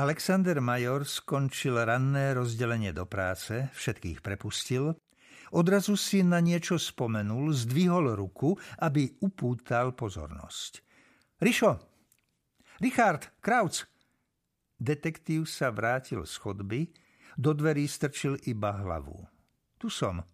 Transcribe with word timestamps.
Alexander 0.00 0.64
Major 0.64 1.04
skončil 1.04 1.76
ranné 1.76 2.32
rozdelenie 2.32 2.88
do 2.88 3.04
práce, 3.04 3.68
všetkých 3.76 4.24
prepustil, 4.24 4.96
odrazu 5.52 5.92
si 5.92 6.24
na 6.24 6.40
niečo 6.40 6.80
spomenul, 6.80 7.52
zdvihol 7.52 8.16
ruku, 8.16 8.56
aby 8.80 9.12
upútal 9.20 9.92
pozornosť. 9.92 10.80
Rišo! 11.44 11.76
Richard! 12.80 13.28
Krauc! 13.44 13.84
Detektív 14.80 15.44
sa 15.44 15.68
vrátil 15.68 16.24
z 16.24 16.32
chodby, 16.40 16.88
do 17.36 17.52
dverí 17.52 17.84
strčil 17.84 18.40
iba 18.48 18.72
hlavu. 18.72 19.28
Tu 19.76 19.92
som. 19.92 20.24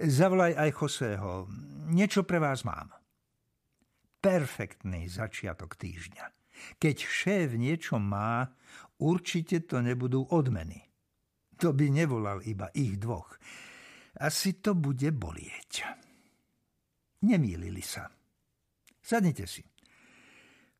Zavolaj 0.00 0.56
aj 0.56 0.70
Joseho. 0.72 1.52
Niečo 1.92 2.24
pre 2.24 2.40
vás 2.40 2.64
mám. 2.64 2.96
Perfektný 4.24 5.04
začiatok 5.04 5.76
týždňa. 5.76 6.39
Keď 6.78 6.96
šéf 6.96 7.48
niečo 7.56 7.96
má, 7.96 8.48
určite 9.00 9.64
to 9.64 9.80
nebudú 9.80 10.28
odmeny. 10.30 10.84
To 11.60 11.76
by 11.76 11.92
nevolal 11.92 12.40
iba 12.48 12.72
ich 12.72 12.96
dvoch. 12.96 13.36
Asi 14.16 14.58
to 14.58 14.72
bude 14.74 15.12
bolieť. 15.12 15.84
Nemýlili 17.20 17.84
sa. 17.84 18.08
Sadnite 19.00 19.44
si. 19.44 19.60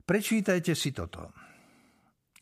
Prečítajte 0.04 0.72
si 0.72 0.90
toto. 0.90 1.30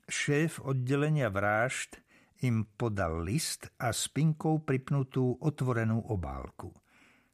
Šéf 0.09 0.63
oddelenia 0.65 1.29
vrážd 1.29 2.01
im 2.47 2.65
podal 2.65 3.27
list 3.27 3.69
a 3.83 3.91
spinkou 3.91 4.63
pripnutú 4.63 5.37
otvorenú 5.43 6.07
obálku. 6.09 6.71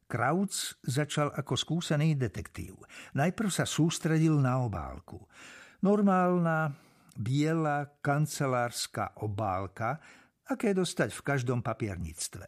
Krauc 0.05 0.53
začal 0.85 1.33
ako 1.33 1.53
skúsený 1.57 2.13
detektív. 2.17 2.77
Najprv 3.17 3.49
sa 3.49 3.65
sústredil 3.65 4.37
na 4.37 4.61
obálku. 4.61 5.21
Normálna, 5.85 6.73
biela 7.13 8.01
kancelárska 8.01 9.21
obálka, 9.21 10.01
aké 10.49 10.73
dostať 10.73 11.13
v 11.13 11.21
každom 11.21 11.61
papierníctve. 11.61 12.47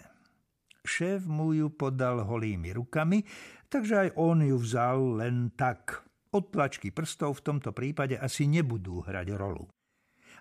Šéf 0.81 1.21
mu 1.29 1.53
ju 1.53 1.69
podal 1.69 2.25
holými 2.25 2.73
rukami, 2.73 3.21
takže 3.69 4.09
aj 4.09 4.09
on 4.17 4.41
ju 4.41 4.57
vzal 4.57 5.21
len 5.21 5.53
tak. 5.53 6.01
Odtlačky 6.33 6.89
prstov 6.89 7.45
v 7.45 7.53
tomto 7.53 7.77
prípade 7.77 8.17
asi 8.17 8.49
nebudú 8.49 9.05
hrať 9.05 9.27
rolu. 9.37 9.69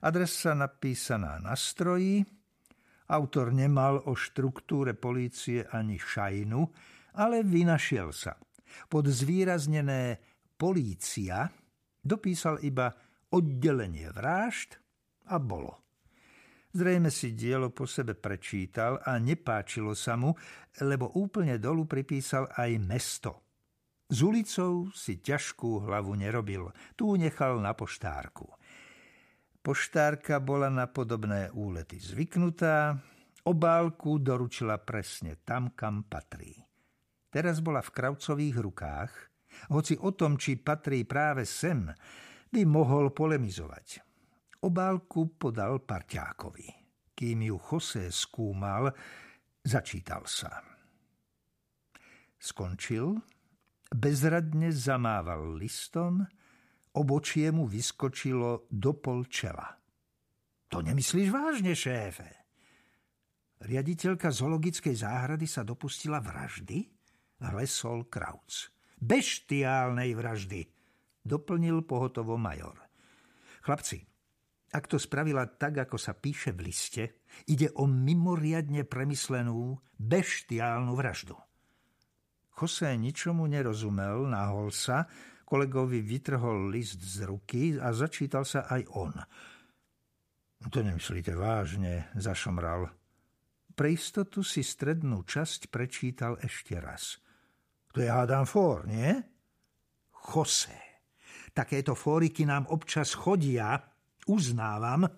Adresa 0.01 0.57
napísaná 0.57 1.37
na 1.37 1.53
stroji, 1.53 2.25
autor 3.13 3.53
nemal 3.53 4.09
o 4.09 4.17
štruktúre 4.17 4.97
polície 4.97 5.69
ani 5.69 6.01
šajnu, 6.01 6.65
ale 7.21 7.45
vynašiel 7.45 8.09
sa. 8.09 8.41
Pod 8.89 9.05
zvýraznené 9.05 10.17
polícia 10.57 11.45
dopísal 12.07 12.63
iba 12.63 12.95
oddelenie 13.35 14.15
vražd 14.15 14.79
a 15.29 15.43
bolo. 15.43 15.83
Zrejme 16.77 17.09
si 17.09 17.33
dielo 17.33 17.73
po 17.73 17.89
sebe 17.89 18.13
prečítal 18.13 19.01
a 19.01 19.17
nepáčilo 19.17 19.97
sa 19.97 20.15
mu, 20.15 20.37
lebo 20.85 21.09
úplne 21.17 21.57
dolu 21.57 21.89
pripísal 21.89 22.53
aj 22.53 22.71
mesto. 22.79 23.33
S 24.07 24.23
ulicou 24.23 24.93
si 24.95 25.19
ťažkú 25.19 25.89
hlavu 25.89 26.15
nerobil, 26.15 26.71
tu 26.95 27.17
nechal 27.19 27.59
na 27.59 27.75
poštárku. 27.75 28.47
Poštárka 29.65 30.39
bola 30.39 30.71
na 30.71 30.87
podobné 30.87 31.51
úlety 31.51 31.99
zvyknutá, 31.99 33.03
obálku 33.43 34.23
doručila 34.23 34.79
presne 34.79 35.43
tam, 35.43 35.75
kam 35.75 36.07
patrí. 36.07 36.55
Teraz 37.35 37.59
bola 37.59 37.83
v 37.83 37.91
Kravcových 37.91 38.57
rukách, 38.63 39.13
hoci 39.73 39.97
o 40.01 40.13
tom, 40.13 40.37
či 40.41 40.61
patrí 40.61 41.07
práve 41.09 41.45
sem, 41.45 41.89
by 42.51 42.63
mohol 42.65 43.11
polemizovať. 43.11 44.03
Obálku 44.63 45.37
podal 45.37 45.85
parťákovi. 45.85 46.69
Kým 47.17 47.39
ju 47.49 47.57
Jose 47.57 48.13
skúmal, 48.13 48.93
začítal 49.65 50.25
sa. 50.29 50.61
Skončil, 52.37 53.17
bezradne 53.91 54.69
zamával 54.69 55.57
listom 55.57 56.29
Obočie 56.97 57.53
mu 57.53 57.69
vyskočilo 57.69 58.73
do 58.73 58.97
pol 58.97 59.29
čela. 59.29 59.69
To 60.73 60.81
nemyslíš 60.81 61.29
vážne, 61.29 61.77
šéfe? 61.77 62.25
Riaditeľka 63.61 64.33
zoologickej 64.33 65.05
záhrady 65.05 65.45
sa 65.45 65.61
dopustila 65.61 66.25
vraždy? 66.25 66.89
Hlesol 67.45 68.09
Krauc. 68.09 68.73
Beštiálnej 68.97 70.17
vraždy, 70.17 70.61
doplnil 71.21 71.85
pohotovo 71.85 72.41
major. 72.41 72.81
Chlapci, 73.61 74.01
ak 74.73 74.85
to 74.91 74.97
spravila 75.01 75.47
tak, 75.47 75.89
ako 75.89 75.97
sa 75.97 76.17
píše 76.17 76.53
v 76.57 76.69
liste, 76.69 77.25
ide 77.49 77.71
o 77.77 77.85
mimoriadne 77.85 78.85
premyslenú, 78.89 79.79
beštiálnu 79.97 80.93
vraždu. 80.97 81.37
Jose 82.57 82.89
ničomu 82.97 83.45
nerozumel, 83.45 84.25
nahol 84.33 84.73
sa, 84.73 85.05
Kolegovi 85.47 86.03
vytrhol 86.03 86.75
list 86.75 86.99
z 86.99 87.23
ruky 87.23 87.79
a 87.79 87.95
začítal 87.95 88.43
sa 88.43 88.67
aj 88.67 88.83
on. 88.99 89.15
To 90.67 90.79
nemyslíte 90.83 91.39
vážne, 91.39 92.11
zašomral. 92.19 92.91
Pre 93.77 93.89
istotu 93.93 94.43
si 94.43 94.67
strednú 94.67 95.23
časť 95.23 95.71
prečítal 95.71 96.35
ešte 96.43 96.75
raz. 96.83 97.23
To 97.97 98.05
je 98.05 98.13
hádam 98.13 98.45
fór, 98.45 98.85
nie? 98.85 99.09
Jose. 100.13 100.77
Takéto 101.57 101.97
fóriky 101.97 102.45
nám 102.45 102.69
občas 102.69 103.17
chodia, 103.17 103.73
uznávam, 104.29 105.09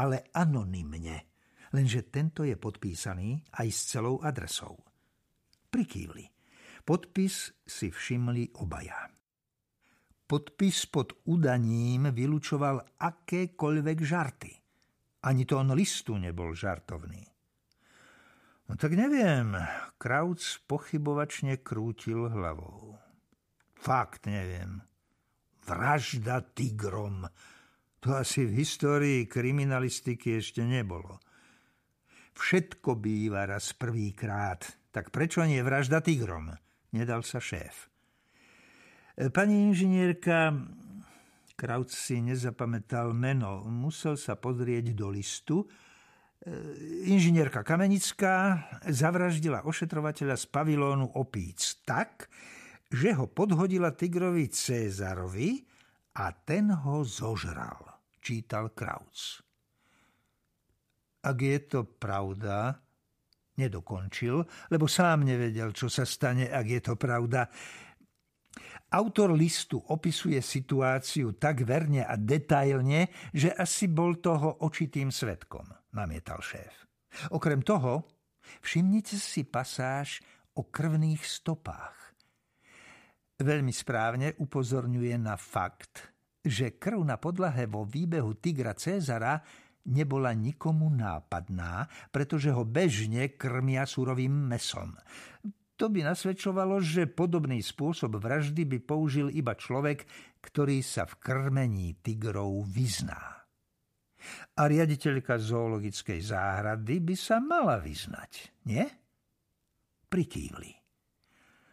ale 0.00 0.32
anonymne. 0.32 1.28
Lenže 1.76 2.08
tento 2.08 2.48
je 2.48 2.56
podpísaný 2.56 3.36
aj 3.60 3.68
s 3.68 3.80
celou 3.84 4.24
adresou. 4.24 4.80
Prikývli. 5.68 6.24
Podpis 6.80 7.52
si 7.68 7.92
všimli 7.92 8.56
obaja. 8.64 9.12
Podpis 10.24 10.88
pod 10.88 11.28
udaním 11.28 12.16
vylučoval 12.16 12.96
akékoľvek 12.96 13.98
žarty. 14.00 14.52
Ani 15.28 15.44
to 15.44 15.60
on 15.60 15.76
listu 15.76 16.16
nebol 16.16 16.56
žartovný. 16.56 17.31
No 18.72 18.80
tak 18.80 18.96
neviem, 18.96 19.52
Krauc 20.00 20.40
pochybovačne 20.64 21.60
krútil 21.60 22.24
hlavou. 22.32 22.96
Fakt 23.76 24.24
neviem. 24.24 24.80
Vražda 25.68 26.40
tigrom. 26.40 27.28
To 28.00 28.16
asi 28.16 28.48
v 28.48 28.64
histórii 28.64 29.28
kriminalistiky 29.28 30.40
ešte 30.40 30.64
nebolo. 30.64 31.20
Všetko 32.32 32.96
býva 32.96 33.44
raz 33.44 33.76
prvýkrát, 33.76 34.64
tak 34.88 35.12
prečo 35.12 35.44
nie 35.44 35.60
vražda 35.60 36.00
tigrom? 36.00 36.56
Nedal 36.96 37.28
sa 37.28 37.44
šéf. 37.44 37.92
Pani 39.36 39.68
inžinierka, 39.68 40.48
Kraut 41.60 41.92
si 41.92 42.24
nezapamätal 42.24 43.12
meno, 43.12 43.68
musel 43.68 44.16
sa 44.16 44.40
pozrieť 44.40 44.96
do 44.96 45.12
listu. 45.12 45.68
Inžinierka 47.06 47.62
Kamenická 47.62 48.66
zavraždila 48.90 49.62
ošetrovateľa 49.62 50.34
z 50.34 50.44
pavilónu 50.50 51.14
opíc 51.14 51.78
tak, 51.86 52.26
že 52.90 53.14
ho 53.14 53.30
podhodila 53.30 53.94
tigrovi 53.94 54.50
Cézarovi 54.50 55.62
a 56.18 56.34
ten 56.34 56.66
ho 56.74 57.06
zožral, 57.06 57.78
čítal 58.18 58.74
Krauc. 58.74 59.38
Ak 61.22 61.38
je 61.38 61.58
to 61.62 61.86
pravda, 61.86 62.74
nedokončil, 63.54 64.42
lebo 64.74 64.90
sám 64.90 65.22
nevedel, 65.22 65.70
čo 65.70 65.86
sa 65.86 66.02
stane, 66.02 66.50
ak 66.50 66.66
je 66.66 66.80
to 66.82 66.98
pravda. 66.98 67.46
Autor 68.92 69.32
listu 69.32 69.80
opisuje 69.80 70.36
situáciu 70.36 71.40
tak 71.40 71.64
verne 71.64 72.04
a 72.04 72.12
detailne, 72.20 73.08
že 73.32 73.48
asi 73.48 73.88
bol 73.88 74.20
toho 74.20 74.60
očitým 74.68 75.08
svetkom, 75.08 75.64
namietal 75.96 76.44
šéf. 76.44 76.84
Okrem 77.32 77.64
toho, 77.64 78.04
všimnite 78.60 79.16
si 79.16 79.48
pasáž 79.48 80.20
o 80.60 80.68
krvných 80.68 81.24
stopách. 81.24 82.12
Veľmi 83.40 83.72
správne 83.72 84.36
upozorňuje 84.36 85.16
na 85.16 85.40
fakt, 85.40 86.12
že 86.44 86.76
krv 86.76 87.00
na 87.02 87.16
podlahe 87.16 87.64
vo 87.64 87.88
výbehu 87.88 88.36
tigra 88.38 88.76
Cezara 88.76 89.40
nebola 89.88 90.30
nikomu 90.36 90.92
nápadná, 90.92 91.88
pretože 92.14 92.52
ho 92.54 92.62
bežne 92.62 93.34
krmia 93.34 93.88
surovým 93.88 94.30
mesom. 94.30 94.94
To 95.80 95.88
by 95.88 96.04
nasvedčovalo, 96.04 96.78
že 96.84 97.08
podobný 97.08 97.64
spôsob 97.64 98.20
vraždy 98.20 98.68
by 98.68 98.78
použil 98.84 99.32
iba 99.32 99.56
človek, 99.56 100.04
ktorý 100.44 100.84
sa 100.84 101.08
v 101.08 101.18
krmení 101.18 101.96
tigrov 102.04 102.68
vyzná. 102.68 103.42
A 104.54 104.62
riaditeľka 104.70 105.34
zoologickej 105.40 106.20
záhrady 106.22 107.02
by 107.02 107.14
sa 107.18 107.42
mala 107.42 107.82
vyznať, 107.82 108.62
nie? 108.70 108.86
Prikývli. 110.06 110.70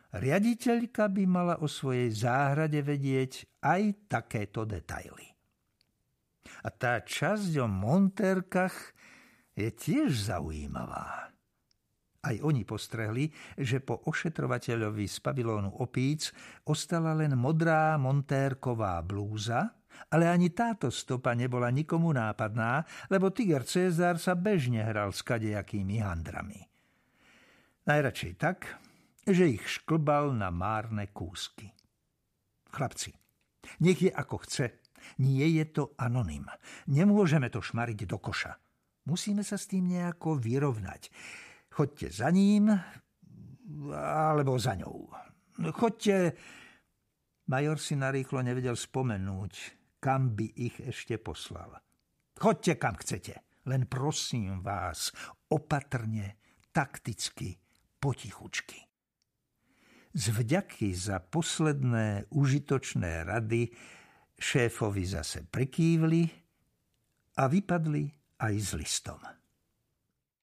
Riaditeľka 0.10 1.06
by 1.06 1.24
mala 1.30 1.56
o 1.62 1.69
svojej 1.69 2.10
záhrade 2.10 2.81
vedieť 2.81 3.62
aj 3.62 4.10
takéto 4.10 4.66
detaily. 4.66 5.30
A 6.66 6.74
tá 6.74 6.98
časť 7.06 7.62
o 7.62 7.69
montérkach 7.69 8.74
je 9.54 9.69
tiež 9.69 10.34
zaujímavá. 10.34 11.29
Aj 12.19 12.36
oni 12.44 12.68
postrehli, 12.68 13.31
že 13.56 13.80
po 13.80 14.04
ošetrovateľovi 14.04 15.07
z 15.07 15.18
pavilónu 15.24 15.80
opíc 15.80 16.36
ostala 16.68 17.16
len 17.16 17.39
modrá 17.39 17.95
montérková 17.95 19.00
blúza, 19.07 19.80
ale 20.12 20.27
ani 20.27 20.51
táto 20.51 20.92
stopa 20.92 21.31
nebola 21.31 21.71
nikomu 21.71 22.12
nápadná, 22.12 22.83
lebo 23.07 23.31
Tiger 23.31 23.63
Cezar 23.63 24.19
sa 24.19 24.36
bežne 24.36 24.83
hral 24.83 25.16
s 25.16 25.24
kadejakými 25.24 26.04
handrami. 26.04 26.60
Najradšej 27.88 28.33
tak, 28.36 28.68
že 29.24 29.56
ich 29.56 29.63
šklbal 29.63 30.36
na 30.36 30.51
márne 30.51 31.07
kúsky. 31.16 31.71
Chlapci, 32.69 33.16
nech 33.80 34.00
je 34.04 34.12
ako 34.12 34.44
chce, 34.44 34.75
nie 35.24 35.48
je 35.56 35.66
to 35.71 35.83
anonym. 35.95 36.45
Nemôžeme 36.92 37.48
to 37.48 37.63
šmariť 37.63 38.00
do 38.04 38.19
koša. 38.19 38.60
Musíme 39.07 39.42
sa 39.42 39.57
s 39.57 39.71
tým 39.71 39.89
nejako 39.89 40.38
vyrovnať. 40.38 41.10
Choďte 41.69 42.07
za 42.12 42.30
ním, 42.30 42.74
alebo 43.94 44.60
za 44.60 44.75
ňou. 44.75 45.10
Choďte... 45.71 46.33
Major 47.50 47.81
si 47.81 47.98
narýchlo 47.98 48.45
nevedel 48.45 48.77
spomenúť, 48.77 49.54
kam 49.98 50.38
by 50.38 50.54
ich 50.54 50.77
ešte 50.86 51.18
poslal. 51.18 51.81
Choďte 52.38 52.77
kam 52.77 52.94
chcete, 52.94 53.42
len 53.66 53.89
prosím 53.89 54.62
vás, 54.62 55.10
opatrne, 55.50 56.38
takticky, 56.69 57.57
potichučky. 57.98 58.86
Z 60.13 60.25
vďaky 60.30 60.94
za 60.94 61.25
posledné 61.25 62.30
užitočné 62.30 63.25
rady 63.25 63.74
šéfovi 64.38 65.04
zase 65.10 65.50
prekývli 65.50 66.30
a 67.42 67.50
vypadli 67.50 68.04
aj 68.45 68.54
s 68.62 68.69
listom. 68.77 69.21